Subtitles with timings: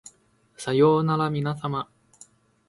[0.57, 1.87] さようならみなさま